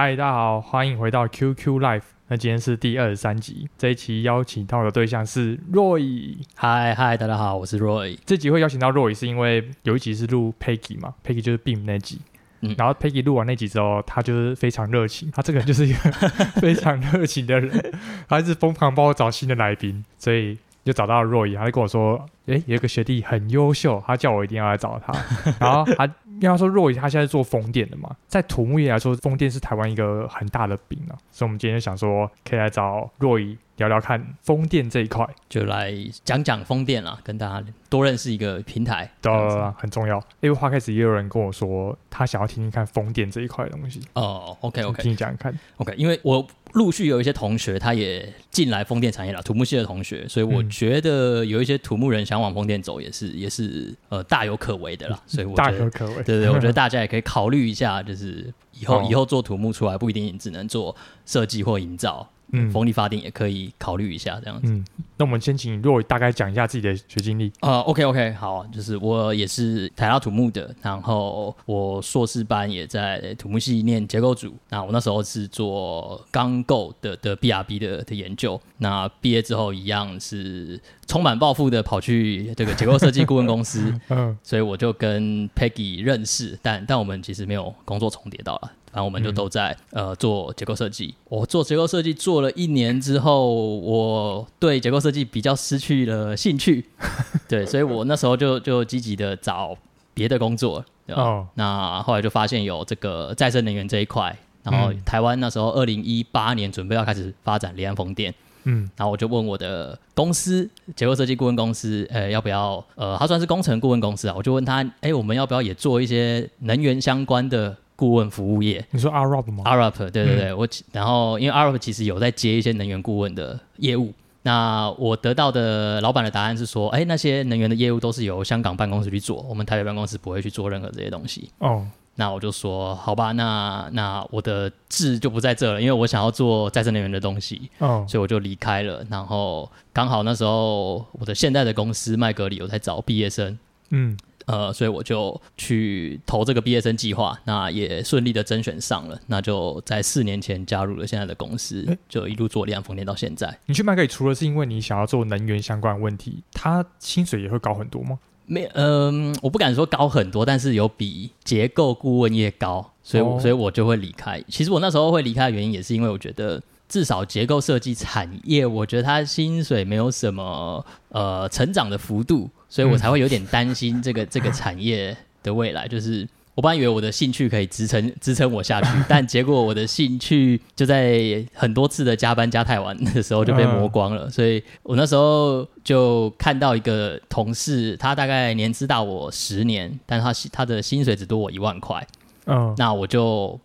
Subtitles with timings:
[0.00, 2.02] 嗨，大家好，欢迎回到 QQ Live。
[2.28, 6.36] 那今天是第二十三集，这一期邀请到的对象是 Roy。
[6.54, 8.16] 嗨嗨，大家好，我是 Roy。
[8.24, 12.20] 这集会邀请到 Roy 是因为有一集是录 Peggy 嘛，Peggy 就是 Beam 那集。
[12.60, 15.98] 嗯，然后 Peggy 录完那集之后，他就是非常热情，他这个人就是一个
[16.62, 17.92] 非常热情的人，
[18.28, 20.56] 他一直疯狂帮我找新的来宾，所以。
[20.84, 25.12] 就找到了 Roy，他就跟我说：“诶，有一个学弟很优秀，他叫我一定要来找他。”
[25.60, 26.08] 然后他
[26.40, 33.56] 因为他说若以他现在做风电的嘛，在土木业来说，风电是台湾一个很大的饼啊，所以我们今天想说可以来找若以。
[33.78, 39.32] 聊聊看风电这一块，就来讲讲风电啦，跟大家多认识一个平台，对，
[39.76, 40.18] 很重要。
[40.40, 44.00] 因为花开始也有人跟我说，他想要听听看风电这一块的东西。
[44.14, 45.94] 哦，OK OK，听你讲看，OK。
[45.96, 55.18] 因为我陆续有一些同学，他也进来风电产业了，土木系的同学，所以我觉得有一些土木人想往风电走，也是也是呃大有可为的啦。
[55.26, 62.28] 所以我觉得大有可为，对对， 我觉得大家也可以考虑一下，就是以后、哦、以后做土木出来，不一定只能做设计或营造。
[62.52, 64.72] 嗯，风力发电也可以考虑一下这样子。
[64.72, 64.84] 嗯，
[65.16, 67.52] 那我们先请 Roy 大概讲一下自己的学经历。
[67.60, 74.54] 呃，OK OK，好，就是我也是台大土木的，然后我硕士班也在土木系念结构组。
[74.70, 78.60] 那我那时候是做钢构的的 BRB 的的研究。
[78.78, 83.92] 那毕业之后一样是充满抱负的跑去这个结构设计顾问公司。
[84.08, 88.72] 嗯，所以我就跟 Peggy 认识，但但我们其实没有工作重叠到了。
[88.92, 91.14] 然后我们就都在、嗯、呃做结构设计。
[91.28, 96.84] 我做结构设计做了一年之后，我对结构设计比较失去了兴趣。
[97.46, 99.76] 对，所以我那时候就就积极的找
[100.14, 100.84] 别的工作。
[101.08, 101.46] 哦。
[101.54, 104.36] 那后来就发现有这个再生能源这一块。
[104.62, 108.34] 然后台湾那时候二零一八年准备要开始发展离岸风电。
[108.64, 108.88] 嗯。
[108.96, 112.82] 然后我就问我的公司结构设计顾问公司，呃，要不要？
[112.96, 114.34] 呃，他算是工程顾问公司啊。
[114.36, 117.76] 我就问他，哎，我们要不要也做一些能源相关的？
[117.98, 131.50] 顾问服务业，你说 Arup 吗？Arup，对对对，嗯、我然后因为 Arup 其实有在接一些能源顾问的业务，那我得到的老板的答案是说，哎，那些能源的业务都是由香港办公室去做，我们台北办公室不会去做任何这些东西。
[131.58, 139.04] 哦，那我就说好吧，那那我的志就不在这了，因为我想要做再生能源的东西，哦，所以我就离开了。
[139.10, 143.58] 然后刚好那时候我的现在的公司麦格里有在找毕业生，
[143.90, 144.16] 嗯。
[144.48, 153.54] 呃，所以我就去投这个毕业生计划，那也顺利的甄选上了，那就在四年前加入了现在的公司，欸、就一路做离岸风电到现在。
[153.66, 158.18] 你去麦格里除了是因为你想要做能源相关的问题，他薪水也会高很多吗？
[158.46, 164.42] 没，嗯、呃，我不敢说高很多，但是有比结构顾问业高，所以、哦、所以我就会离开。
[164.48, 172.48] 其实我那时候会离开的原因，也是因为我觉得至少结构设计产业，我觉得它薪水没有什么呃成长的幅度。
[172.68, 175.88] 所以我才会有点担心这个这个产业的未来。
[175.88, 184.28] 就是我本来以为我的兴趣可以支撑支撑我下去， 但结果我的兴趣就在很多次的加班加太晚的时候就被磨光了。
[184.28, 192.04] 所以我那时候就看到一个同事，他大概年资大我十年，但他他的薪水只多我一万块。
[192.46, 193.60] 嗯，那我就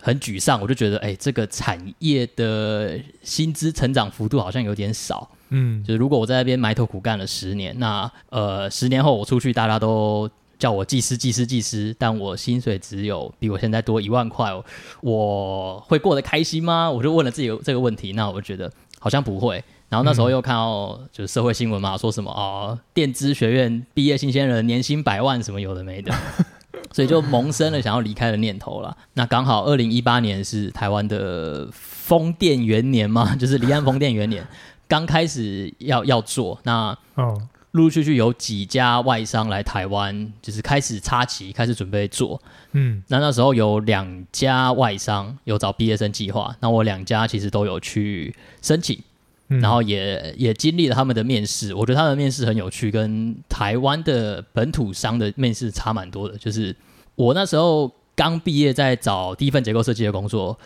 [0.00, 5.28] 很沮丧，我就觉得，哎，这个产业的薪资成长幅度好像有点少。
[5.50, 10.28] 嗯，就是如果我在那边埋头苦干了十年，那呃，十年后我出去，大家都
[10.58, 14.52] 叫我技师、技师、技师，但我薪水只有比我现在多一万块，
[15.00, 16.90] 我会过得开心吗？
[16.90, 19.62] 我就问了自己这个问题，那我觉得好像不会。
[19.88, 26.12] 然后那时候又看到就是社会新闻嘛，说什么哦，电资学院毕业新鲜人年薪百万，什么有的没的，
[26.92, 28.94] 所以就萌生了想要离开的念头了。
[29.14, 34.46] 那刚好二零一八年是台湾的风电元年嘛，就是离岸风电元年。
[34.88, 36.96] 刚开始要要做，那
[37.72, 42.40] 陆陆续续有几家外商来台湾，就是开始插旗，开始准备做。
[42.72, 48.98] 嗯，那那时候有两家外商有找毕业生计划，那我两家其实都有去申请，
[49.48, 51.74] 嗯、然后也也经历了他们的面试。
[51.74, 56.38] 我觉得他们的面试很有趣，跟台湾的本土商的面试差蛮多的。
[56.38, 56.74] 就是
[57.14, 60.58] 我那时候刚毕业，在找第一份结构设计的工作，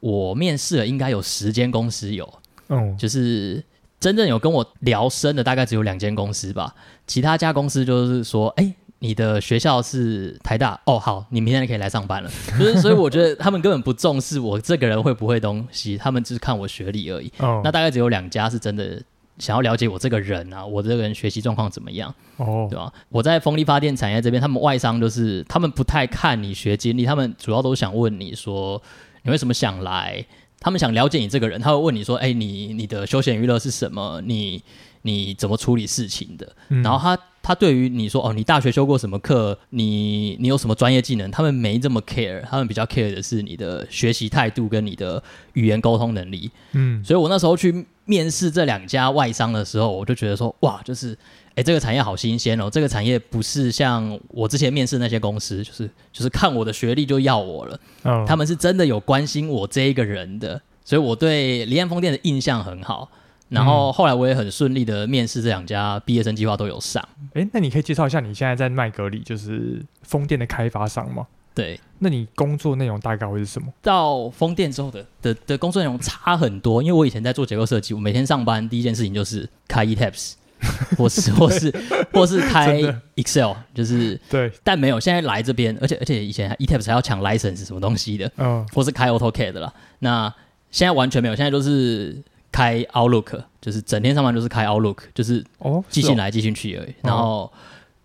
[0.00, 2.30] 我面试了应该有十间公司有，
[2.68, 3.64] 嗯，就是。
[4.00, 6.74] 真正有跟我聊深的大概只有两间公司吧，
[7.06, 12.30] 其他家公司就是说，哎、欸，你的学校是台大哦，好，你明天可以来上班了。
[12.58, 17.30] 就是，所以我觉得他们根本不重视我这个人会不会东西，他们只是看我学历而已。
[17.38, 18.98] 哦，那大概只有两家是真的
[19.38, 22.14] 想要了解我这个人啊，我这个人学习状况怎么样？
[22.38, 22.90] 哦，对吧？
[23.10, 28.80] 我在风力发电产业这边，他们外商就是他们不太看你学经历，他们主要都想问你说，
[29.24, 30.24] 你为什么想来？
[30.60, 34.20] 他们想了解你这个人，他会问你说：“哎，你你的休闲娱乐是什么？
[34.26, 34.62] 你
[35.02, 39.58] 你怎么处理事情的？”嗯、然后他他对于你说：“哦，你大学修过什么课？
[39.70, 45.22] 你你有什么专业技能？”他们没这么 care，他们比较 care 的是你的学习态度跟你的
[45.54, 46.50] 语言沟通能力。
[46.72, 51.16] 嗯，所以我那时候去面试这两家外商的时候，我就觉得说：“哇，就是。”
[51.60, 52.70] 哎，这个产业好新鲜哦！
[52.70, 57.78] 这个产业不是像我之前面试那些公司，就是就是看我的学历就要我了。
[58.02, 58.26] Oh.
[58.26, 63.10] 他们是真的有关心我这一个人的，所以我对离岸风电的印象很好。
[63.50, 67.06] 然后后来我也很顺利的面试这两家毕业生计划都有上。
[67.34, 71.26] 哎，那你可以介绍一下你现在在麦格里就是风电的开发商吗？
[71.52, 73.68] 对，那你工作内容大概会是什么？
[73.82, 80.34] 到风电之后的的的工作内容差很多，因为我以前在做结构设计，我每天上班第一件事情就是开 ETABS。
[80.96, 81.74] 或是或是
[82.12, 82.80] 或是 开
[83.16, 85.00] Excel，就是对，但没有。
[85.00, 89.72] 现在来这边，而且而且以前 etaps 还要抢 license 什么东西的，嗯，或是开 AutoCAD 的啦。
[90.00, 90.32] 那
[90.70, 92.22] 现在完全没有，现在都是
[92.52, 96.94] 开 Outlook，就是整天上班都是开 Outlook，就是哦，寄信来寄信去而已。
[97.02, 97.50] 然后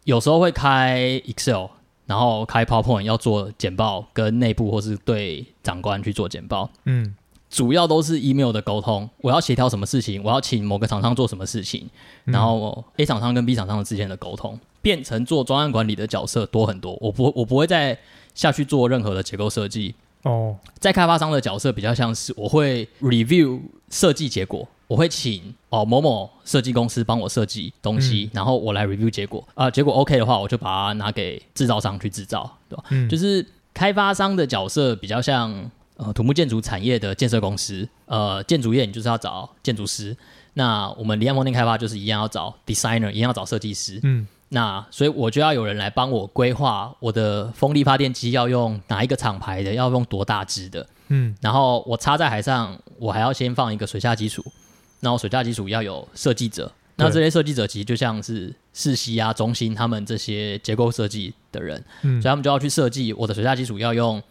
[0.04, 1.68] 有时候会开 Excel，
[2.06, 7.16] 然后开 PowerPoint 要做简报，跟内部或是对长官去做简报，嗯。
[7.50, 11.88] 主要都是 email 的沟通，我要协调什么事情，我要请某个厂商做什么事情，
[12.26, 16.98] 嗯、然后 A 厂商跟 B 厂商之间的沟通，变成做专案管理的角色多很多。
[17.00, 17.98] 我不，我不会再
[18.34, 19.96] 下去做任何的结构设计。
[20.24, 32.84] 哦，在开发商的角色比较像是我会 review 设计结果，我会请哦某某设计公司帮我设计东西，嗯、然后我来 review 结果啊、呃，结果 OK 的话，我就把它拿给制造商去制造，对吧？
[32.90, 35.72] 嗯，就是开发商的角色比较像。
[35.98, 40.16] 呃，土木建筑产业的建设公司，呃，建筑业你就是要找建筑师。
[40.56, 44.00] 那我们离岸风电开发就是一样要找 designer，一样要找设计师。
[44.04, 50.86] 嗯，那所以我就要有人来帮我规划我的风力发电机要用哪一个厂牌的，要用多大只的。
[51.08, 54.44] 嗯，然后我插在海上，我还要先放一个水下基础，
[55.00, 56.70] 然后水下基础要有设计者。
[56.98, 64.22] 那这些设计者其实就像是世熙啊、中心他们这些结构设计的人，嗯，所以他们就要去设计我的水下基础要用。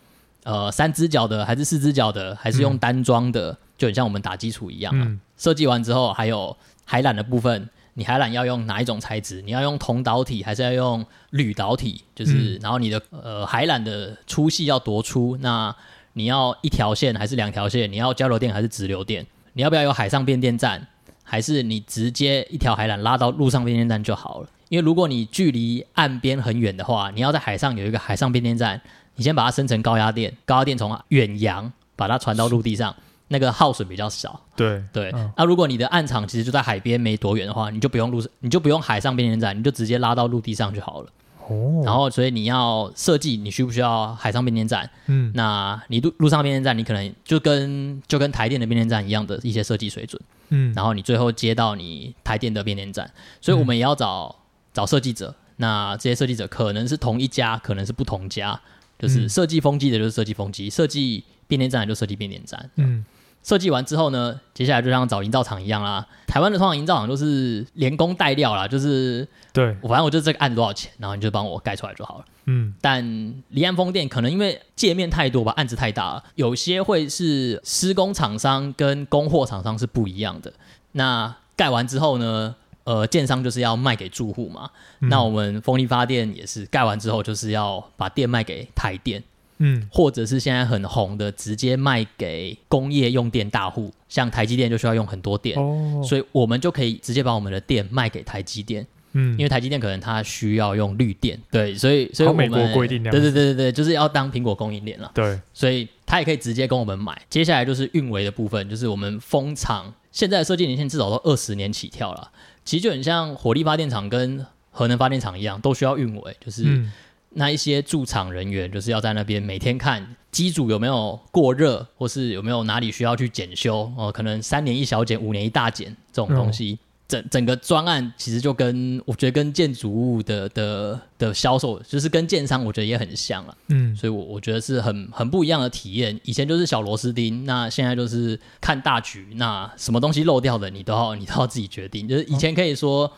[0.44, 5.04] 呃，三只脚的还是四只脚的，还是用单装的，嗯、就很像我们打基础一样啊。
[5.08, 6.54] 嗯、设计完之后，还有
[6.84, 9.40] 海缆的部分，你海缆要用哪一种材质？
[9.40, 12.02] 你要用铜导体还是要用铝导体？
[12.14, 15.34] 就是，嗯、然后你的呃海缆的粗细要多粗？
[15.40, 15.74] 那
[16.12, 17.90] 你要一条线还是两条线？
[17.90, 19.26] 你要交流电还是直流电？
[19.54, 20.86] 你要不要有海上变电站？
[21.22, 24.48] 还是你直接一条海缆拉到陆上变电站就好了？
[24.68, 28.78] 因为如果你距离岸边很远的话，你要在海上有一个海上变电站。
[29.16, 32.94] 你先把它生成高压电，高压电从远洋把它传到陆地上，
[33.28, 34.40] 那个耗损比较少。
[34.56, 41.08] 对对，那、嗯啊、如果你的岸场其实就在海边没多远的话，你就不用陆，你就不用海上变电站，你就直接拉到陆地上就好了。
[41.46, 41.82] 哦。
[41.84, 44.88] 然后，所以你要设计，你需不需要海上变电站？
[45.06, 45.32] 嗯。
[45.34, 50.20] 那你陆路上变电站，你可能就跟就跟台电的变电站一样的一些设计水准。
[50.48, 50.72] 嗯。
[50.74, 53.10] 然后你最后接到你台电的变电站，
[53.40, 54.40] 所以我们也要找、嗯、
[54.72, 55.34] 找设计者。
[55.56, 58.60] 那这些设计者可能是同一家，可能是不同家。
[59.06, 62.70] 就是设计风机的，就是设计风机；设计变电站的，就设计变电站。
[62.76, 63.04] 嗯，
[63.42, 66.06] 设计完之后呢，接下来就像找营造厂一样啦。
[66.26, 72.24] 台湾的通常营造厂都是连工带料啦，就是对我反正我就这个案多少钱，然后你就帮我盖出来就好了。
[72.46, 73.04] 嗯，但
[73.50, 80.52] 离岸风电可能因为界面太多吧，案子太大了，有些会是施工厂商跟供货厂商是不一样的。
[80.92, 82.56] 那盖完之后呢？
[82.84, 89.22] 呃，建商就是要卖给住户嘛，嗯、那我们风力发电也是盖完之后就是要把电卖给台电，
[89.56, 107.18] 嗯，或者是现在很红的直接卖给工业用电大户，像台积电就需要用很多电，哦，所以我们就可以直接把我们的电卖给台积电，嗯，因为台积电可能它需要用绿电，对，所以所以我们美国规定，对对对对对，就是要当苹果供应链了，对，所以它也可以直接跟我们买。
[107.30, 112.30] 接下来就是运维的部分，就是我们风场现在的设计年限至少都二十年起跳了。
[112.64, 116.84] 其实就很像火力发电厂跟核能发电厂一样，都需要运维，就是
[117.30, 126.72] 那一些驻场人员，就是要在那边每天看机组有没有过热，或是有没有哪里需要去检修哦、呃，可能三年一小检，五年一大检这种东西。
[126.72, 136.18] 嗯整整个专案其实就跟我觉得跟建筑物的的的销售，就是跟建商我觉得也很像了，嗯，所以我我觉得是很很不一样的体验。
[136.24, 142.08] 以前就是小螺丝钉，那现在就是看大局，那什么东西漏掉的你都要你都要自己决定。
[142.08, 143.12] 就是以前可以说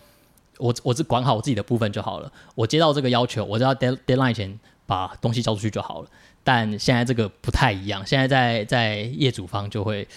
[0.59, 6.09] 我我是管好我自己的部分就好了，我接到这个要求，我就要 deadline 前把东西交出去就好了。
[6.43, 10.09] 但现在这个不太一样，现在在在业主方就会。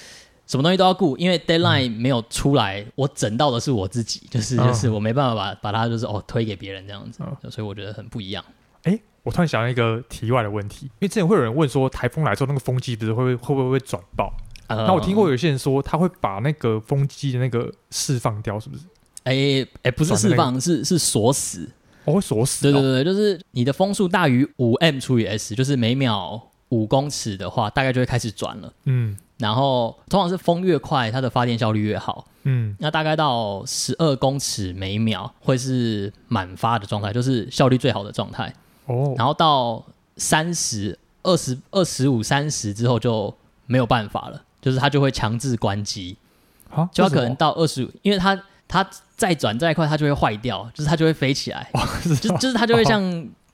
[0.49, 8.43] 什么东西都要顾，因为 deadline 没有出来，嗯、我整到的是我自己，就是就是我没办法把把它就是哦推给别人这样子，嗯、所以我觉得很不一样。
[8.81, 14.33] 哎、欸，我突然想到一个题外的问题，因为之前会有人问说，台风来之后那个风机不是会会不会会转爆？
[14.67, 18.85] 那、呃、我听过有些人说，他会把那个风机的那个释放掉，是不是？
[19.25, 21.69] 哎、欸、哎、欸，不是释放，那个、是是锁死。
[22.05, 22.63] 哦，会锁死。
[22.63, 28.73] 对对对，就是你的风速大于五 m 除以 s，就是每秒五公尺的话，大概就会开始转了。
[28.85, 29.15] 嗯。
[29.39, 32.27] 然后通常是风越快，它的发电效率越好。
[32.43, 32.75] 嗯。
[32.79, 38.53] 那大概到十二公尺每秒会是满发的状态，就是效率最好的状态。
[38.85, 39.15] 哦。
[39.17, 39.83] 然后到
[40.17, 43.33] 三十二十二十五三十之后就
[43.65, 46.15] 没有办法了，就是它就会强制关机。
[46.69, 46.87] 啊？
[46.93, 48.39] 就它可能到二十五，因为它。
[48.71, 51.67] 它再转再快，它就会坏掉，就是它就会飞起来，
[52.21, 53.01] 就就是它就会像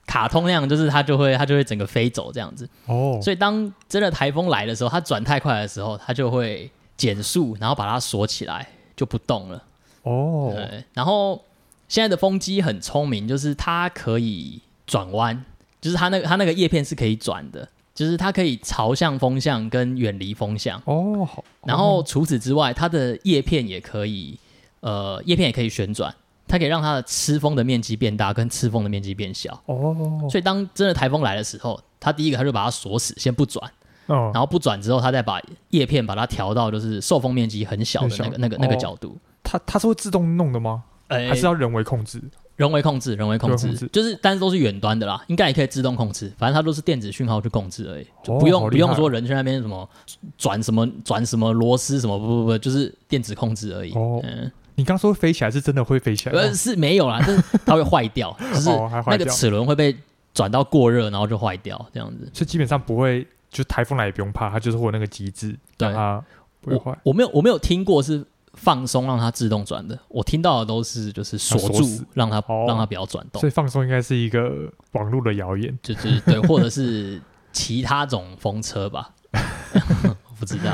[0.05, 2.67] 卡通那样，就是它就会它就会整个飞走这样子。
[2.85, 9.63] 哦，所以当真的台风来的时候，它转太快的时候，它就会减速，然后把它锁起来，就不动了。
[10.03, 10.83] 哦，对。
[10.93, 11.43] 然后
[11.87, 15.43] 现在的风机很聪明，就是它可以转弯，
[15.81, 20.81] 就是它那个它那个叶片是可以转的，就是它可以朝向风向跟远离风向。
[20.85, 21.43] 哦，好。
[21.65, 24.37] 然后除此之外，它的叶片也可以。
[24.81, 26.13] 呃，叶片也可以旋转，
[26.55, 29.61] 它可以让它的吃风的面积变大，跟吃风的面积变小。
[29.65, 33.69] 哦，所以当真的台风来的时候，它第一个它就把它锁死，先不转。
[34.05, 39.17] 哦，然后不转之后，它再把叶片把它调到就是受风面积很小的那个那个那个角度。
[39.43, 40.85] 它它是会自动弄的吗？
[41.09, 42.23] 欸，还是要人为控制？
[42.55, 49.89] 人为控制，人为控制，控制就是但是都是远端的啦，应该也可以自动控制，反正它都是电子讯号去控制而已，就不用、哦、不用说人去那边什么
[50.37, 53.91] 转什么转什么螺丝什么不不不，就是电子控制而已。
[53.93, 54.49] 哦，嗯。
[54.75, 56.35] 你刚说飞起来是真的会飞起来？
[56.35, 58.69] 呃，是没有啦，就是它会坏掉， 就是
[59.07, 59.95] 那个齿轮会被
[60.33, 62.29] 转到过热，然后就坏掉这样子。
[62.33, 66.23] 所以基本上不会，就台风来也不用怕，它就是会有那个机制，对它
[66.61, 66.91] 不会坏。
[67.03, 73.39] 我我没有我没有听过是放松让它自动转的，我听到的都是就是锁住让它让它不要转动。
[73.39, 77.21] 所以放松应该是一个网络的谣言， 就是对，或者是
[77.53, 80.71] 其他种风车吧， 我不知道。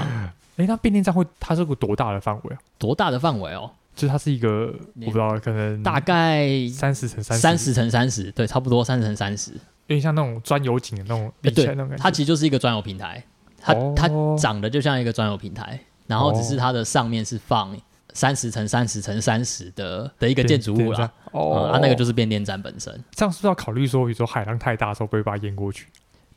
[0.57, 2.59] 哎，那变电站会它是个多大的范围啊？
[2.79, 3.69] 多大的范围哦？
[3.95, 13.23] 就它是一个，我不知道，可能大概三十乘三十，三十乘三十，对，差不多三十乘三十，有点像那种钻油井的那种，欸、对，它其实就是一个钻油平台，
[13.59, 17.77] 它、哦、它长得就像一个钻油平台，然后只是它的上面是放
[18.13, 22.91] 三十乘三十乘三十的的一个建筑物啦，哦、嗯，它那个就是变电站本身。
[23.11, 25.87] 这样是不是要考虑说，比如说海浪太大的时候，不会把它淹过去？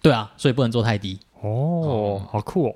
[0.02, 1.18] 对啊，所以不能做太低。
[1.40, 2.74] 哦，嗯、好酷哦！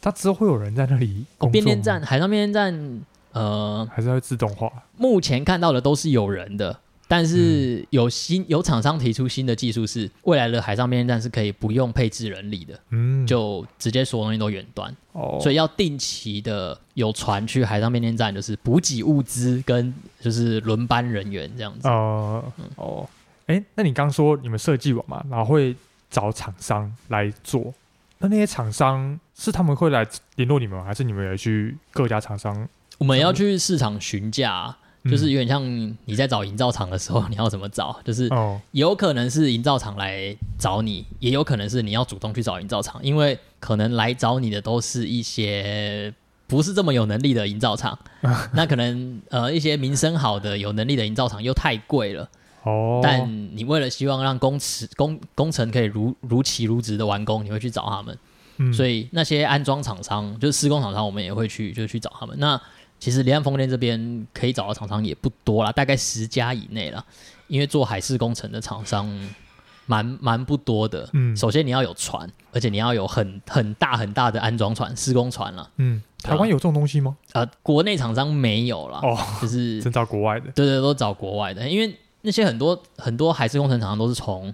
[0.00, 3.02] 它之后会有人在那里哦，变电站，海上变电站。
[3.36, 4.72] 呃，还是会自动化。
[4.96, 14.94] 目前看到的都是有人的，但是有新有厂商提出新的技术，是未来的海上变电站是可以不用配置人力的，嗯，就直接所有东西都远端。
[15.12, 21.86] 哦，所以要定期的有船去海上变电站，就是补给物资跟就是轮班人员这样子。
[21.88, 23.08] 哦、呃，嗯、哦，
[23.46, 25.76] 哎，那你刚说你们设计完嘛，然后会
[26.10, 27.74] 找厂商来做，
[28.18, 32.66] 那那些厂商是他们会来联络你们，还是你们也去各家厂商？
[32.98, 35.62] 我们要去市场询价，嗯、就是有点像
[36.04, 37.98] 你在找营造厂的时候， 你要怎么找？
[38.04, 38.30] 就是
[38.72, 46.12] 有可能是营造厂来找你，也有可能是你要主动去找营造厂，因为可能来找你的都是一些
[46.46, 47.98] 不是这么有能力的营造厂。
[48.54, 52.28] 那可能呃一些名声好的有能力的营造厂又太贵了。
[52.62, 53.00] 哦。
[53.02, 58.16] 但你为了希望让工程工工程可以如如期如职的完工，你会去找他们。
[58.58, 62.34] 嗯、所以那些安装厂商，就是施工厂商，我们也会去，就去找他们。
[62.38, 62.58] 那
[62.98, 67.04] 其实离岸风电这边可以找到厂商也不多啦，大概十家以内啦。
[67.48, 69.08] 因为做海事工程的厂商
[69.86, 71.08] 蛮蛮不多的。
[71.12, 75.70] 嗯，首先你要有船，而且你要有很很大很大的安装船、施工船了。
[75.76, 77.16] 嗯，台湾有这种东西吗？
[77.34, 78.98] 呃，国内厂商没有啦。
[79.00, 80.50] 哦，就是 真找国外的。
[80.52, 84.52] 对对，都找国外的，因为那些很多很多海事工程厂商都是从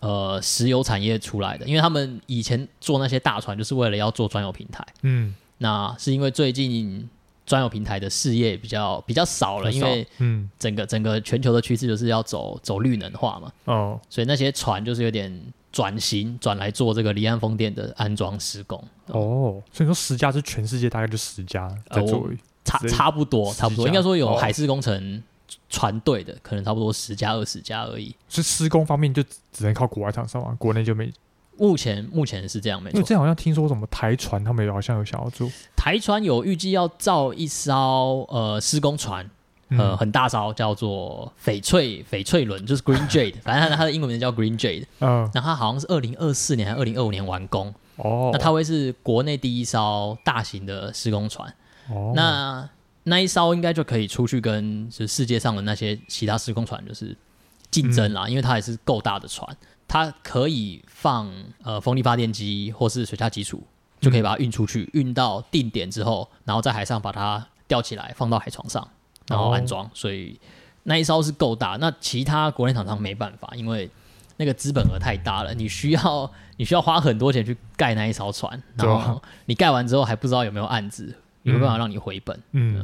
[0.00, 4.86] 呃石油产业出来的，因为他们以前做那些大船就是为了要做专有平台。
[5.02, 7.10] 嗯，那是因为最近。
[7.48, 18.78] 专有平台的事业比较比较少了，因为嗯，整个整个全球的趋势就是要走走绿能化嘛，哦，所以那些船就是有点转型转来做这个离岸风电的安装施工。
[19.06, 25.22] 哦，所以说十家是全世界大概就十家在做，呃、差差不多差不多，应该说有海事工程
[25.70, 28.14] 船队的，可能差不多十家二十家而已。
[28.28, 31.10] 是施工方面就只能靠国外厂商啊，国内就没。
[31.58, 33.02] 目前目前是这样，没错。
[33.02, 35.50] 这好像听说什么台船，他们也好像有想要做。
[35.76, 39.28] 台船有预计要造一艘呃施工船，
[39.70, 44.84] 呃、嗯、很大艘，叫做翡翠翡翠轮，就是 Green Jade， 反正它的英文名叫 Green Jade。
[45.00, 45.28] 嗯。
[45.34, 47.74] 那它好像是二零二四年还是二零二五年完工。
[47.96, 48.30] 哦。
[48.32, 51.52] 那它会是国内第一艘大型的施工船。
[51.90, 52.12] 哦。
[52.14, 52.68] 那
[53.04, 57.16] 那一艘应该就可以出去跟就是世界上的那些其他施工船就是
[57.70, 59.56] 竞争啦，嗯、因为它也是够大的船。
[59.88, 61.32] 它可以放
[61.64, 63.66] 呃风力发电机或是水下基础
[63.98, 68.86] 就可以把它运出去，运到定点之后，然后在海上把它吊起来，放到海床上，
[69.26, 69.86] 然后安装。
[69.86, 70.38] 哦、所以
[70.82, 73.90] 那一艘是够大，那其他国内厂商没办法，因为
[74.36, 81.14] 那个资本额太大了，你需要你需要花很多钱去盖那一艘船，然后你盖完之后还不知道有没有案子，
[81.44, 82.38] 有没有办法让你回本。
[82.52, 82.82] 嗯，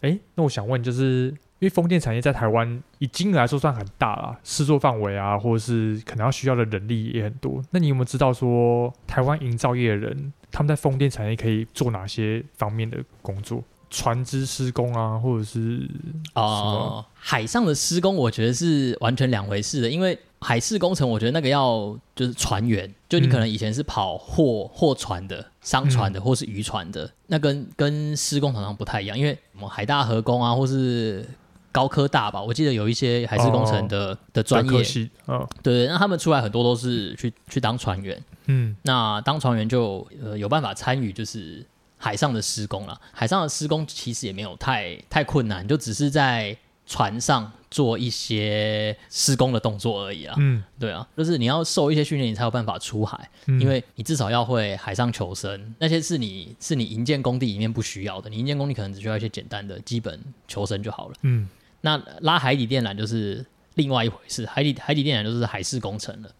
[0.00, 1.36] 哎、嗯欸，那我想问就是。
[1.62, 7.62] 因为风电产业在台湾以金额来说算很大了，施作范围啊，或者是可能要需要的人力也很多。
[7.70, 13.62] 那你有没有知道说台湾营造业的人他们在风电产业可以做哪些方面的工作？
[13.90, 15.88] 船只施工啊，或者是
[16.34, 19.88] 哦、呃，海上的施工，我觉得是完全两回事的。
[19.88, 29.16] 因为海事工程，我觉得那个要就是船员，就你可能以前是跑货货船的、商船的，或是渔船的，嗯、那跟跟施工常常不太一样。
[29.16, 31.28] 因为什么海大河工啊，或是
[31.72, 34.84] 高科大吧，我记得有一些海事工程的、哦、的专业，
[35.24, 41.64] 哦，对，那他们出来很多都是去去当船员，嗯，那当船员就呃有办法参与就是
[41.96, 43.00] 海上的施工了。
[43.10, 46.54] 海上的施工其实也没有太太困难，就只是在
[46.86, 61.48] 船上做一些施工的动作而已啊，嗯，对啊，就是你要受一些训练，你才有办法出海，嗯、因为你至少要会海上求生，那些是你是你营建工地里面不需要的，你营建工地可能只需要一些简单的基本求生就好了，嗯。
[61.82, 66.30] 那拉海底电缆就是另外一回事，海底海底电缆就是海事工程了。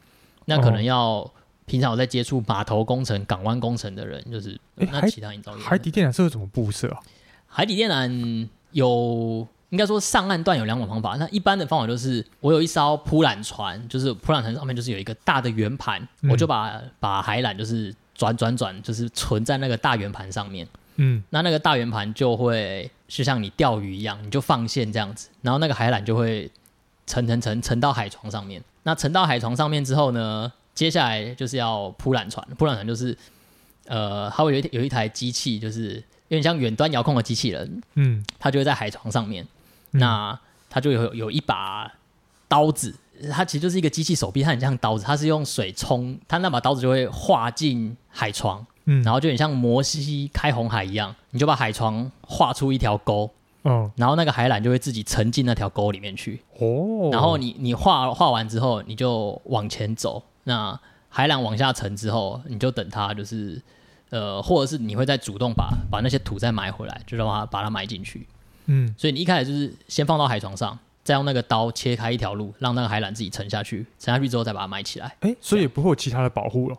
[0.46, 1.30] 那可能要
[1.66, 5.62] 平常我在接触码头工程、港湾工程的人，就是、欸、那其他营造业。
[5.62, 6.98] 海底电缆是怎么布设啊？
[7.46, 11.16] 海底电缆有应该说上岸段有两种方法。
[11.16, 20.66] 那一般的方法就是我有一艘铺缆船，就是铺缆船上面就是有一个大的圆盘，嗯、我就把把海缆就是转转转，就是存在那个大圆盘上面。
[20.96, 26.50] 嗯，那那个大圆盘就会就像你钓鱼一样，你就放线这样子，然后那个海缆就会
[27.06, 28.62] 沉沉沉沉到海床上面。
[28.84, 32.46] 那沉到海床上面之后呢，接下来就是要铺缆船。
[32.56, 33.16] 铺缆船就是，
[33.84, 35.96] 呃，它会有一有一台机器，就是
[36.28, 37.82] 有点像远端遥控的机器人。
[37.96, 39.46] 嗯，它就会在海床上面。
[39.92, 40.40] 嗯、那
[40.70, 41.92] 它就有有一把
[42.48, 42.94] 刀子，
[43.30, 48.66] 它其实就是一个机器手臂，它很像刀子，它是用水冲，它那把刀子就会划进海床。
[48.84, 53.30] 嗯，然后就很像摩西开红海一样，你就把海床画出一条沟，
[53.64, 56.42] 嗯，然后那个海缆就会自己沉进那条沟里面去。
[56.58, 60.22] 哦，然后你你画画完之后，你就往前走。
[60.44, 63.62] 那海缆往下沉之后，你就等它，就是
[64.10, 68.26] 呃，或者是你会再主动把把那些土再埋回来，就让它把它埋进去。
[68.66, 75.16] 嗯，所以你一开始就是先放到海床上，再用那个刀切开一条路，让那个海缆自己沉下去，沉下去之后再把它埋起来。
[75.20, 76.76] 哎，所以也不会有其他的保护了？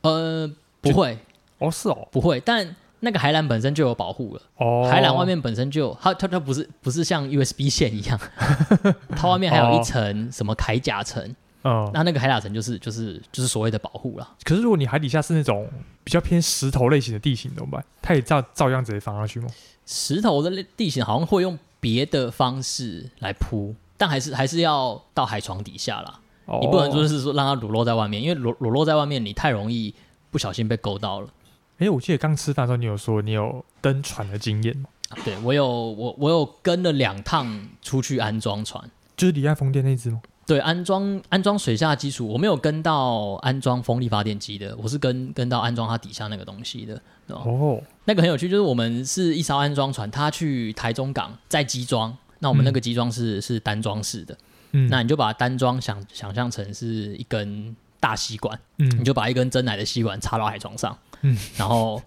[0.00, 1.18] 呃，不会。
[1.58, 4.42] 哦，是哦，不会，但那个海缆本身就有保护了。
[4.56, 8.18] 哦，海缆外面本身就有它它它不是不是像 USB 线一样，
[9.16, 11.34] 它外面还有一层什么铠甲层。
[11.62, 14.28] 哦，那那个铠甲层就是就是就是所谓的保护了。
[14.44, 15.66] 可是如果你海底下是那种
[16.02, 17.84] 比较偏石头类型的地形怎么办？
[18.02, 19.48] 它也照照样直接放上去吗？
[19.86, 26.20] 石头的地形好像会用别的方式来铺，但还是还是要到海床底下啦。
[26.44, 29.94] 哦，你不能说是说让它裸露在外面，因为裸裸露在外面，你太容易
[30.30, 31.28] 不小心被勾到了。
[31.78, 34.88] 哎，我记得刚吃饭的时候，你有说你有登船的经验吗？
[35.24, 38.82] 对，我有，我我有跟了两趟出去安装船，
[39.16, 40.20] 就是离岸风电那只吗？
[40.46, 47.00] 对，安装安装水下基础，我没有跟到安装风力发电机的，我是跟跟到安装它底下那个东西的。
[47.28, 54.36] 哦，那个很有趣，就是我们是一艘安装船，它去台中港在机装，那我们那个机装是、嗯、是单装式的，
[54.72, 57.74] 嗯，那你就把单装想想象成是一根
[58.04, 60.94] 大吸管，嗯，你就把一根真奶的吸管插到海床上。
[61.22, 62.02] 嗯，然后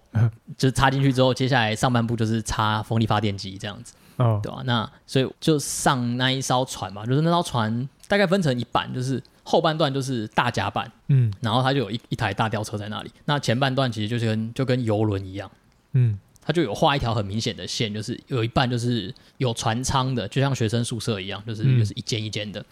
[0.56, 4.62] 就插进去之后，接下来上半部就是插风力发电机这样子，哦，对吧？
[4.64, 13.10] 那所以就上那一艘船嘛，就是那艘船大概分成一半，就是后半段就是大甲板，嗯，然后它就有一一台大吊车在那里。
[13.24, 15.50] 那前半段其实就是跟就跟游轮一样，
[15.94, 22.64] 嗯，它就有画一条很明显的线，就是有一半就是有船舱的，就像学生宿舍一样，就是就是一间一间的，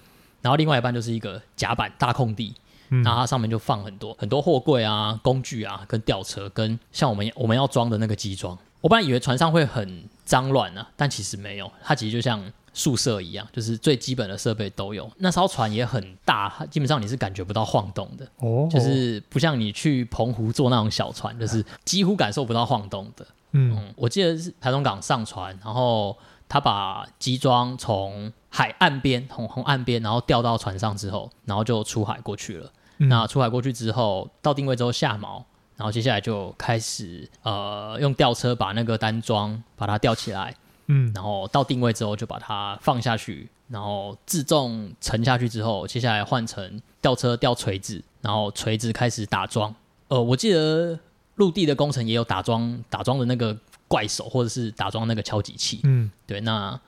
[0.43, 2.55] 然后另外一半就是一个甲板大空地。
[2.89, 8.57] 然后它上面就放很多很多货柜啊、工具啊、跟吊车，跟像我们我们要装的那个机装。
[8.81, 12.41] 我本来以为船上会很脏乱啊，但其实没有，它其实就像
[12.73, 15.11] 宿舍一样，就是最基本的设备都有。
[15.17, 23.27] 那艘船也很大，基本上你是感觉不到晃动的，哦，就是不像你去澎湖坐那种小船，就是几乎感受不到晃动的。
[23.53, 26.17] 嗯，嗯，我记得是台中港上船，然后
[26.49, 32.73] 他把机装从海岸边，从红岸边，然后吊到船上之后，然后就出海过去了。
[32.99, 35.43] 嗯、那出海过去之后，到定位之后下锚，
[35.77, 40.55] 然后接下来就开始呃用吊车把那个单桩把它吊起来，
[40.87, 49.75] 嗯，然后到定位之后就把它放下去，然后自重沉下去之后，接下来换成吊车吊锤子，然后锤子开始打桩。
[50.09, 50.99] 呃，我记得
[51.35, 53.55] 陆地的工程也有打桩打桩的那个
[53.89, 55.81] 怪手，或者是打桩那个敲击器。
[55.85, 56.79] 嗯，对，那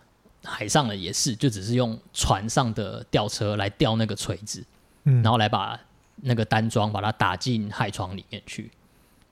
[0.44, 4.64] 海上的也是，就只是用船上的吊车来吊那个锤子，
[5.04, 5.78] 嗯，然后来把
[6.16, 8.70] 那个单桩把它打进海床里面去。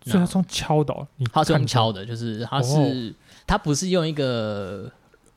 [0.05, 3.15] 所以它是用敲的，哦，它是用敲的，就是它是、哦、
[3.47, 4.91] 它不是用一个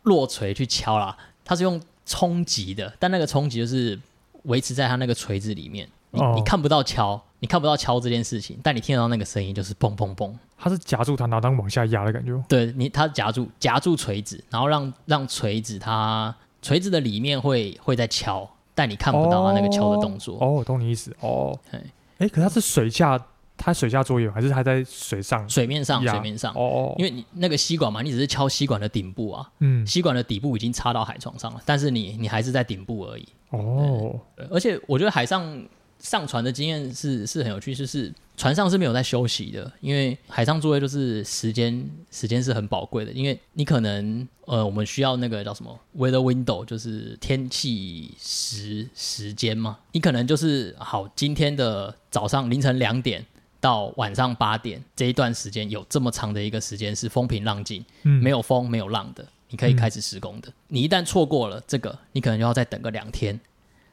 [0.04, 4.00] 落锤去敲啦，它是用冲击的，但那个冲击就是
[4.44, 7.24] 维持在它那个锤子里面，你、哦、你看不到敲。
[7.41, 10.34] 你看不到敲这件事情，但你听得到那个声音，就是砰砰砰。
[10.58, 12.38] 它是夹住它，然后当往下压的感觉。
[12.49, 20.38] 对你，它夹住夹住锤子，然后让让锤子它锤子的里面会会在敲，但你看不到它那个敲的动作。
[20.41, 21.15] 哦，我懂你意思。
[21.21, 21.82] 哦，哎、
[22.17, 23.17] 欸，可是它是水下，
[23.56, 25.47] 它水下作业还是它在水上？
[25.47, 26.54] 水面上，水面上。
[26.56, 29.49] 哦，因为你那个吸管嘛，你只是敲吸管的顶部啊。
[29.60, 29.88] 嗯。
[29.88, 33.25] 吸管的底部已经插到海床上了，但是你你还是在顶部而已。
[33.52, 34.19] 哦。
[34.52, 35.63] 而且我觉得海上。
[36.00, 53.26] 上船的经验是是很有趣，就是船上是没有在休息的，因为海上作业就是时间时间是很宝贵的，因为你可能呃我们需要那个叫什么 weather window，就是天气时时间嘛，你可能就是好今天的早上凌晨两点
[53.60, 60.48] 到晚上八点这一段时间有这么长的一个时间是风平浪静，嗯，没有风没有浪的，你可以开始施工的。
[60.48, 63.38] 嗯、你一旦错过了这个，你可能就要再等个两天，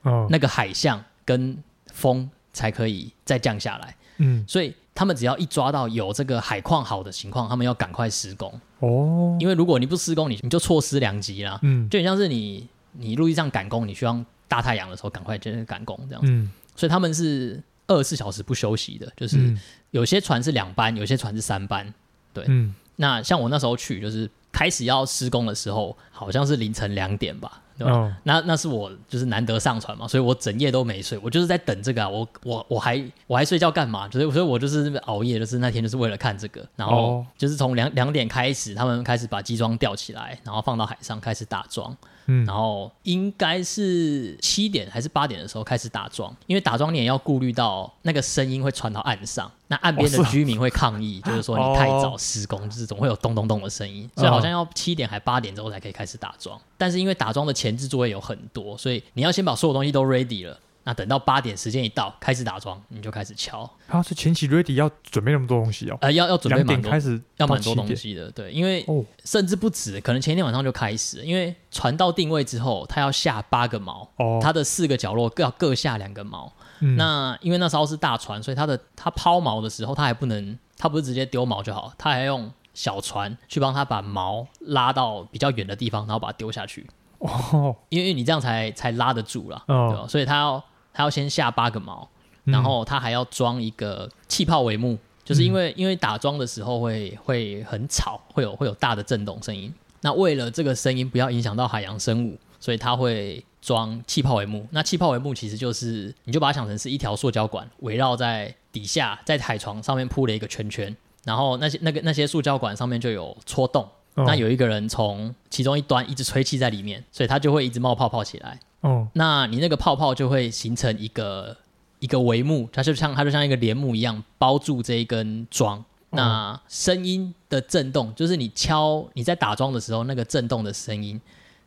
[0.02, 1.58] 哦，那个海象跟
[1.96, 8.52] 风才可以再降下来，嗯，所以他们只要一抓到有这个海况好的情况，他们要赶快施工。
[8.80, 9.36] 哦。
[9.40, 16.20] 因为如果你不施工，你你就错失良机啦，嗯，就很像是你你陆地上赶工，你需要大太阳的时候赶快就是赶工这样。
[16.22, 19.56] 子，嗯，所以他们是二十四小时不休息的，就是
[19.90, 21.92] 有些船是两班，有些船是三班，
[22.32, 27.60] 对，嗯，那像我那时候去，就是开始要施工的时候，好像是凌晨两点吧。
[27.78, 27.92] 对吧？
[27.92, 34.08] 哦、那那是我就是难得上船嘛，所以我整夜都没睡，我就是在等这个啊，我我我还我还睡觉干嘛？
[34.08, 41.94] 就是所以，我就是熬夜，就是那天就是为了看这个，然后就是从两两点开始，他们开始把机桩吊起来，然后放到海上开始打桩。
[42.26, 56.60] 嗯，然后应该是七点还是八点的时候开始打桩，因为打桩你也要顾虑到那个声音会传到岸上，那岸边的居民会抗议，就是说你太早施工，哦、就是总会有咚咚咚的声音，所以好像要七点还八点之后才可以开始打桩。
[56.76, 60.58] 但是因为打桩的前置作业有很多，所以你要先把所有东西都 ready 了。
[60.86, 63.68] 那等到八点时间一到，开始打桩，你就开始敲。
[63.88, 65.98] 啊，是前期 ready 要准备那么多东西哦？
[66.00, 68.30] 呃，要要准备蛮多，开始要蛮多东西的。
[68.30, 76.48] 对，因为哦，甚至不止，可能前一天晚上就开始，因为船到定位之后，它要下八个锚，哦，它的四个角落各要各下两个锚。
[76.78, 86.88] 嗯，那因为那时候是大船，所以它的它抛锚的时候，它还不能，它不是直接丢锚就好，它还要用小船去帮它把锚拉到比较远的地方，然后把它丢下去。
[87.18, 90.06] 哦，因为你这样才才拉得住了，哦，对吧？
[90.06, 90.64] 所以它要。
[90.96, 92.06] 他要先下八个锚，
[92.44, 99.70] 然后他还要装一个气泡帷幕，就是因为因为打桩的时候会会很吵，会有会有大的震动声音。
[100.00, 104.66] 那为了这个声音不要影响到海洋生物，所以他会装气泡帷幕。
[104.70, 118.58] 那气泡帷幕其实就是你就把它想成是一条塑胶管，围绕在底下，在海床上面铺了一个圈圈，然后那些那个那些塑胶管上面就有戳洞，哦、那有一个人从其中一端一直吹气在里面，所以它就会一直冒泡泡起来。
[118.80, 121.56] 哦，那你那个泡泡就会形成一个
[121.98, 125.84] 一个帷幕，它就像它就像一个帘幕一样包住这一根桩。
[126.10, 131.20] 那声音的震动，就是你敲你在打桩的时候那个震动的声音，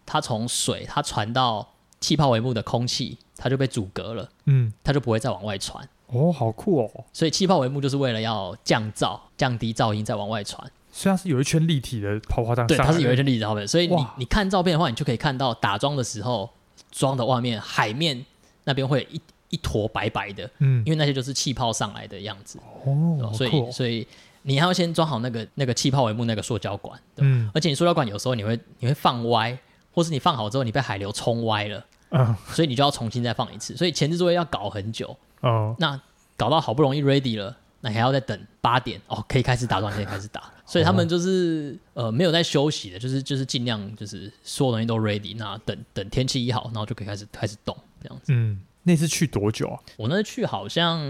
[0.05, 1.67] 它从水它传到
[1.99, 5.87] 气泡帷幕的空气，它就被阻隔了，嗯，它就不会再往外传。
[6.07, 6.89] 哦，好酷哦！
[7.13, 10.71] 所以气泡帷幕就是为了要降噪、降低噪音再往外传。
[10.91, 16.49] 虽然是有一圈立体的泡泡这样，对，它是有一圈立体的泡泡，所以你你看照片的话，你就可以看到打桩的时候。
[16.91, 18.25] 装的外面海面
[18.63, 24.07] 那边会有一一坨白白的，嗯，因为那些就是气泡上来的样子，哦，所以酷所以
[24.43, 29.57] 你还要先装好那个那个气泡帷幕那个塑胶管，嗯，而且你塑胶管有时候你会你会放歪，
[29.91, 35.99] 或是你放好之后你被海流冲歪了，嗯，所以你就要重新再放一次，所以前置作业要搞很久，哦，那
[36.37, 37.55] 搞到好不容易 ready 了。
[37.81, 38.99] 那还要再等八点。
[39.07, 48.31] 哦，可以开始打桩，可以开始打，所以他们就是呃没有在休息的，就是就是尽量就是所有东西都 ready，那等等天气一好，然后就可以开始开始动这样子。
[48.33, 49.79] 嗯，那次去多久啊？
[49.97, 51.01] 我那次去好像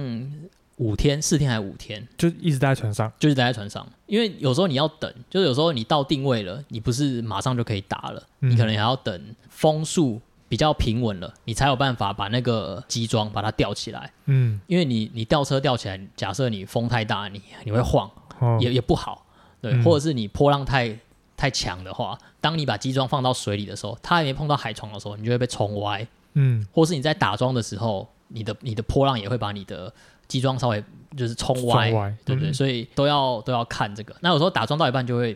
[0.77, 10.21] 五天，四天还是五天，就一直待在船上，就是待在船上，因为有时候你要等，就是有时候你到定位了，你不是马上就可以打了，嗯、你可能还要等风速。
[10.49, 14.11] 比较平稳了，你才有办法把那个机装把它吊起来。
[14.25, 19.23] 嗯，因为你你吊车吊起来，假设你风太大，你你会晃，哦、也也不好。
[19.61, 20.97] 对，嗯、或者是你波浪太
[21.35, 26.05] 太强的话，当你把机桩放到水里的时候，它还没碰到海床的时候，你就会被冲歪。
[26.33, 29.91] 嗯，或是你在打桩的时候，你的你的波浪也会把你的
[30.27, 30.83] 机桩稍微
[31.17, 32.51] 就是冲歪，歪对不对？
[32.51, 34.15] 嗯、所以都要都要看这个。
[34.21, 35.35] 那有时候打桩到一半就会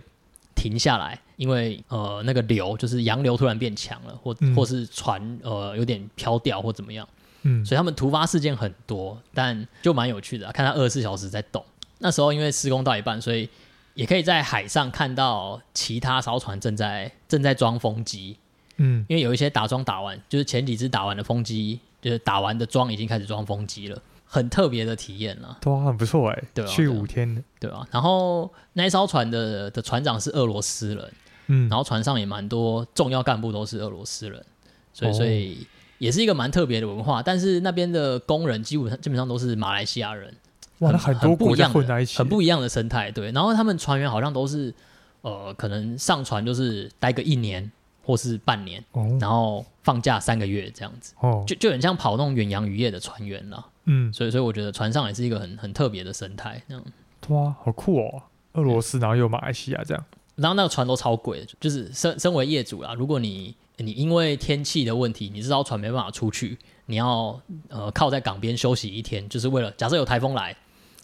[0.56, 7.08] 停下来，因为呃那个流就是洋流突然变强了，或、嗯、或是船呃有点飘掉或怎么样。
[7.42, 11.64] 嗯，所以他们突发事件很多，但就蛮有趣的、啊，看他二十四小时在动。
[11.98, 13.50] 那时候因为施工到一半，所以
[13.94, 18.38] 也可以在海上看到其他艘船正在正在装风机。
[18.78, 25.60] 嗯，因为有一些打桩打完，就是前几只打完的风机，就是打完的桩已经开始装风机了，很特别的体验了。
[25.62, 27.88] 对啊，很不错哎、欸，对、啊，去五天，对啊。
[27.92, 31.14] 然后那一艘船的的船长是俄罗斯人，
[31.48, 34.44] 嗯，然后船上也蛮多重要干部都是俄罗斯人，
[34.92, 35.68] 所以、哦、所以
[36.00, 37.22] 也是一个蛮特别的文化。
[37.22, 40.36] 但是那边的工人基本上基本上都是马来西亚人，
[40.80, 43.12] 哇，那很多国家混在一起，很不一样的生态。
[43.12, 44.74] 对，然后他们船员好像都是
[45.22, 47.72] 呃，可能上船就是待个一年。
[48.06, 53.66] 或是半年，哦、然后放假三个月这样子，哦、就就很像跑那种远洋渔业的船员了。
[53.86, 56.62] 嗯，所以所以我觉得船上也是一个很很特别的生态。
[56.68, 56.84] 这样，
[57.30, 58.24] 哇，好酷哦！
[58.56, 60.06] 俄罗斯，然后又马来西亚这样，
[60.36, 70.56] 然后那个船都超贵，就是身身为业主啦，如果你你因为天气的问题，你这艘船没办法出去，你要呃靠在港边休息一天，就是为了假设有台风来，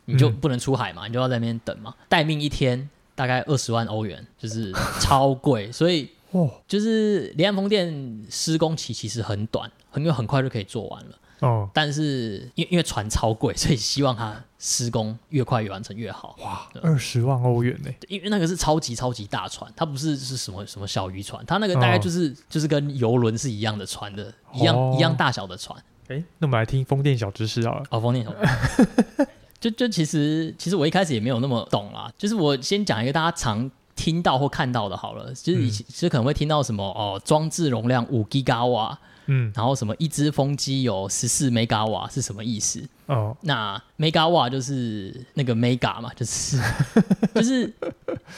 [0.06, 6.10] 你就不能出海嘛，嗯、你就要在那边等嘛，待命一天大概二十万欧元，就是超贵，所以。
[6.32, 11.18] 哦，就是离岸风电施工期其实很短，很有很快就可以做完了。
[11.40, 16.36] 哦，但是因为因为船超贵，所以希望它施工越快越完成越好。
[16.42, 17.90] 哇，二十万欧元呢？
[18.08, 25.78] 因为那个是超级超级大船，它不是是什么什么小渔船，它那个大概就是、哦、就是跟游轮是一样的船的，一样、哦、一样大小的船。
[26.08, 27.82] 哎，那我们来听风电小知识啊。
[27.90, 29.28] 哦，风电小知识，
[29.60, 33.70] 就就其实其实我一开始也没有那么懂啦，就是我先讲一个大家常。
[33.96, 38.98] 听到或看到的，好了，就是以前其实可能会听到什么哦，装置容量五吉瓦，
[39.32, 42.84] 嗯，然后什么一只风机有十四 mega 瓦是什么意思？
[43.06, 46.60] 哦，那 mega 瓦就是那个 mega 嘛，就是
[47.36, 47.72] 就是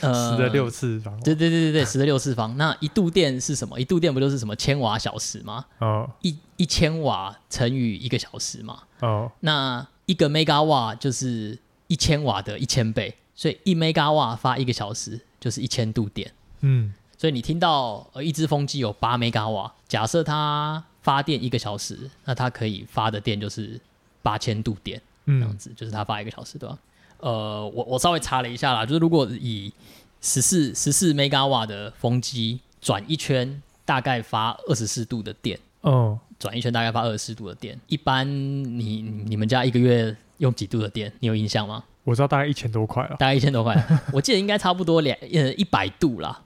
[0.00, 2.56] 呃十的六次方，对对对对对，十的六次方。
[2.58, 3.80] 那一度电是什么？
[3.80, 5.64] 一度电不就是什么千瓦小时吗？
[5.78, 8.82] 哦，一一千瓦乘以一个小时嘛。
[9.00, 15.20] 哦，那一个 mega 瓦就是一千瓦的一千倍，所以一 mega 瓦发一个小时。
[15.42, 23.80] 就是一千度电，嗯，所以你听到呃一只风机有八 mega 瓦，假设它发电一个小时，那它可以发的电就是
[24.22, 26.76] 八千度电，嗯，这样子就是它发一个小时，对吧？
[27.18, 29.72] 呃，我我稍微查了一下啦，就是如果以
[30.20, 41.12] 十四十四 mega 瓦的风机转一圈，大概发二十四度的电，哦，转一圈大概发二十四度的电，一般你你们家一个月用几度的电？
[41.20, 41.84] 你有印象吗？
[42.02, 43.80] 我知道大概一千多块了，大概一千多块，
[44.12, 46.42] 我记得应该差不多两呃一百度啦，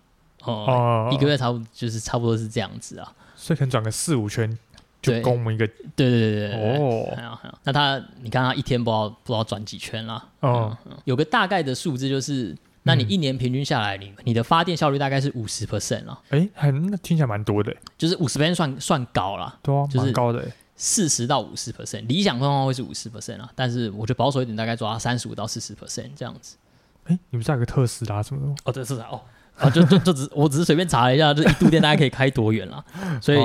[0.52, 4.56] 哦，哦一个月差不多就是差不多是这样子啊，所以可能转个四五圈
[5.02, 20.44] 就供我们一个，对对对对哦，还有还有，那他你看他一天不知道不知道转几圈啦，哦、嗯，有个大概的数字就是，那你一年平均下来，你你的发电效率大概是五十 percent 了，哎、欸，还那听起来蛮多的，就是五十 percent 算算高了，对啊，就是蛮高的。
[20.78, 26.59] 四十到五十 percent，理想状况会是五十 percent 啊，但是我觉得保守一点，大概抓三十五到四十 percent 这样子。
[27.04, 28.54] 哎、欸，你们家有个特斯拉什么的吗？
[28.64, 29.22] 哦，对，特斯拉哦，
[29.59, 32.85] 啊，就就就只我只是随便查了一下，就一度电大概可以开多远啦。
[33.21, 33.38] 所以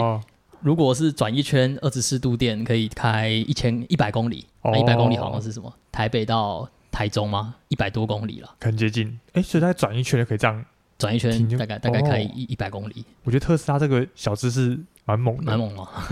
[0.60, 4.46] 如果是转一圈二十四度电，可以开一千一百公里。
[4.64, 5.74] 那一百公里好像是什么？
[5.92, 7.56] 台北到台中吗？
[7.70, 9.08] 一百多公里了，很接近。
[9.34, 10.64] 哎、欸，所以它转一圈就可以这样
[11.02, 13.04] 转一圈，大概大概开一一百公里。
[13.24, 14.80] 我觉得特斯拉这个小知识。
[15.04, 16.08] 蛮猛的，蛮猛啊？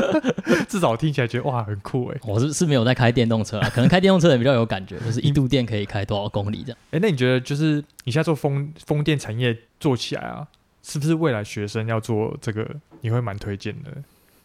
[0.66, 2.18] 至少听起来觉得哇，很酷哎！
[2.24, 6.78] 我是是没有在开电动车啊，可能开电动车也比较有感觉， 就是一度电可以开多少公里这样。
[6.86, 10.48] 哎、欸，那你觉得就是你现在做风风电产业做起来啊，
[10.82, 12.66] 是不是未来学生要做这个，
[13.02, 13.90] 你会蛮推荐的？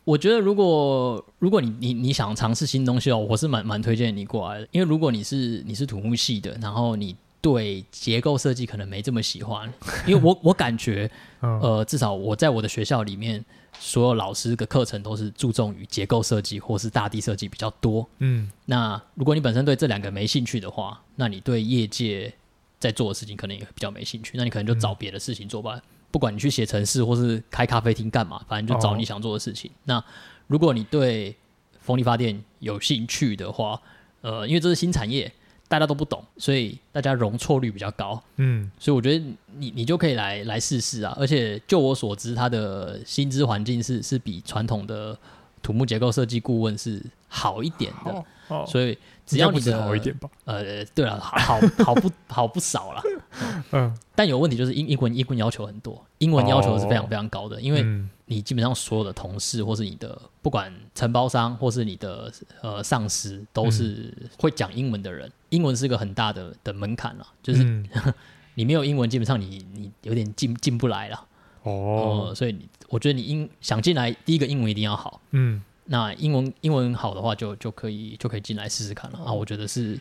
[0.04, 7.16] 我觉得如果如果你你你想尝试新东西哦，我是蛮蛮推荐你过来的，因为如果你是你是土木系的，然后你。
[7.46, 9.72] 对结构设计可能没这么喜欢，
[10.08, 11.08] 因为我我感觉，
[11.42, 13.46] 呃，至少我在我的学校里面，
[13.80, 18.10] 所有老师的课程都是注重于结构设计或是大地设计比较多。
[18.18, 22.34] 嗯，那如果你本身对这两个没兴趣的话，那你对业界
[22.80, 25.80] 在做的事情可能也比较没兴趣，那你可能就找别的事情做吧。
[26.10, 29.70] 不管你去写程式或是开咖啡厅干嘛，反正就找你想做的事情。
[29.84, 30.04] 那
[30.48, 31.36] 如果你对
[31.80, 33.80] 风力发电有兴趣的话，
[34.22, 35.32] 呃，因为这是新产业。
[35.68, 38.22] 大家都不懂，所以大家容错率比较高。
[38.38, 39.26] 嗯，所以我觉得
[39.58, 41.16] 你你就可以来来试试啊。
[41.20, 45.18] 而且就我所知，它的薪资环境是是比传统的
[45.62, 53.02] 土木结构设计顾问是好一点的，哦哦、所以只要你的好一点吧，呃，对了，好好 好不好不少了，
[53.72, 57.84] 嗯，但有问题就是英英文英文要求很多，英文要求是非常非常高的，哦、因为
[58.26, 67.88] 你基本上所有的同事或是你的不管承包商或是你的呃上司都是会讲英文的人，嗯、英文是一个很大的的门槛了，就是、嗯、
[68.54, 71.26] 你没有英文，基本上你你有点进进不来了，
[71.64, 75.64] 哦、呃，所以你我觉得你英想进来，第一个英文一定要好，嗯。
[75.86, 79.32] 那英文英文好的话就，就就可以就可以进来试试看了啊！
[79.32, 80.00] 我觉得是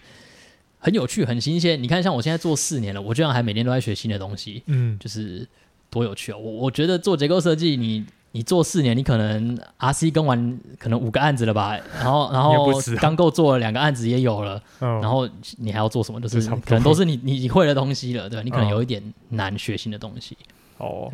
[0.79, 1.83] 很有趣、很新鲜。
[1.83, 5.47] 你看，像我现在做四年了，我居然还每天都在学新的东西，嗯，就是
[5.90, 6.38] 多有趣啊！
[6.38, 12.66] 我我觉得做结构设计，你你做四年，你可能 RC 跟完可能五个案子了吧，然后 然后
[13.01, 16.20] 刚够做了两个案子也有了，然后你还要做什么？
[16.20, 18.42] 就是可能都是你你会的东西了，对吧？
[18.42, 20.37] 你可能有一点难学新的东西
[20.79, 21.11] 哦。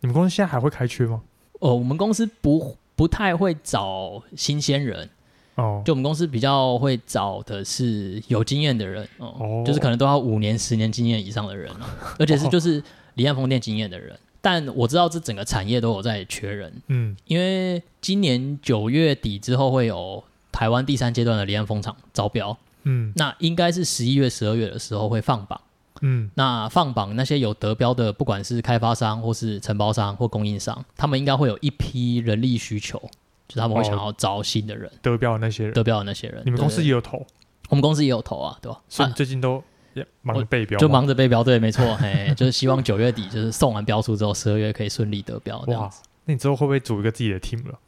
[0.00, 1.22] 你们公司现在还会开缺吗？
[1.60, 2.76] 哦，我们公司不。
[2.98, 5.08] 不太会找新鲜人。
[5.54, 9.64] 哦，就我们公司比较会找的是有经验的人哦，哦。
[9.64, 11.72] 就是可能都要五年、十年经验以上的人，
[12.18, 12.82] 而且是就是
[13.14, 14.14] 离岸风电经验的人。
[14.14, 25.60] 哦、但我知道这整个产业都有在缺人，嗯，因为今年九月底之后会有台湾第三阶段的离岸风场招标，嗯，那应该是十一月、十二月的时候会放榜。
[26.02, 32.98] 嗯，那放榜那些有得标的，不管是开发商或是承包商或供应商，他们应该会有一批人力需求，
[33.46, 34.90] 就是他们会想要招新的人。
[35.02, 37.26] 得标的那些人，得标的那些人，你们公司也有投？
[37.68, 38.80] 我们公司也有投啊，对吧？
[38.88, 39.62] 所以最近都
[40.22, 46.02] 忙着备标，就忙着备标，对，没错，嘿，就是希望九月底就是送完标书之后，十二月可以顺利得标这样子。
[46.24, 47.78] 那你之后会不会组一个自己的 team 了？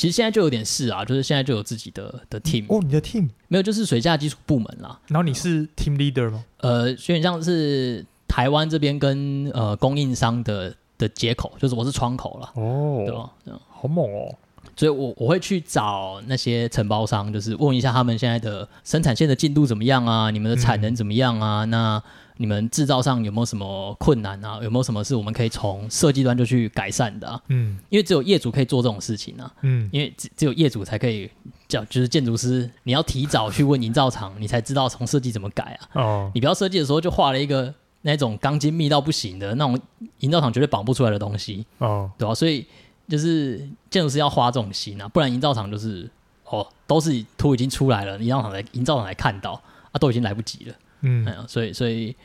[0.00, 4.98] 其实现在就有点事啊，就是现在就有自己的的 team 哦，你的 team 没有，就是水下基础部门啦。
[5.08, 6.42] 然后你是 team leader 吗？
[6.58, 8.04] 呃，有点像是。
[8.32, 13.28] 台湾这边跟呃供应商的的接口，就是我是窗口了哦，对吧？
[13.68, 14.32] 好猛哦！
[14.76, 20.30] 所以我我会去找那些承包商，就是问一下他们现在的生产线的进度怎么样啊？
[20.30, 21.64] 你们的产能怎么样啊？
[21.64, 22.02] 嗯、那
[22.40, 24.58] 你们制造上有没有什么困难啊？
[24.62, 27.42] 有没有什么是我们可以从设计端就去改善的啊？
[27.48, 29.52] 嗯，因为只有业主可以做这种事情啊。
[29.60, 31.30] 嗯，因为只只有业主才可以
[31.68, 36.02] 叫，就是建筑师，你要提早去问营造厂，你才知道从设计怎么改啊。
[36.02, 37.74] 哦，你不要设计的时候就画了一个。
[38.02, 39.78] 那种钢筋密到不行的那种
[40.20, 42.34] 营造厂绝对绑不出来的东西哦，对吧、啊？
[42.34, 42.66] 所以
[43.06, 43.58] 就是
[43.90, 46.10] 建筑师要花这种心啊，不然营造厂就是
[46.46, 49.52] 哦，都是图已经出来了，营造厂来营造厂来看到
[49.92, 50.74] 啊，都已经来不及了。
[51.02, 52.16] 嗯，哎呀，所以所以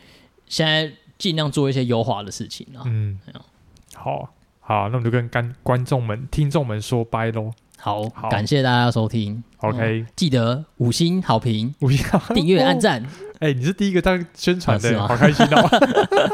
[0.48, 2.84] 现在尽量做一些优化的事情啊。
[2.86, 3.20] 嗯，
[3.94, 4.30] 好
[4.60, 7.52] 好，那我们就跟观观众们、听众们说拜喽。
[7.78, 9.44] 好，好感谢大家收听。
[9.58, 12.04] OK，、嗯、记得五星好评，五星
[12.34, 13.04] 订阅、按赞。
[13.40, 15.70] 哎、欸，你是第一个当宣传的，啊、好开心哦！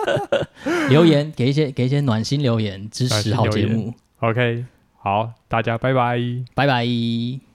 [0.90, 3.94] 留言给一些给一些暖心留言，支持好节目。
[4.20, 4.66] OK，
[5.00, 6.20] 好，大家拜拜，
[6.54, 7.51] 拜拜。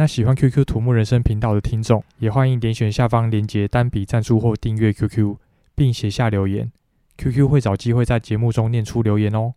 [0.00, 5.36] 那喜欢 QQ 土木人生频道的听众，也欢迎点选下方链接单笔赞助或订阅 QQ，
[5.74, 6.72] 并写下留言
[7.18, 9.52] ，QQ 会找机会在节目中念出留言哦。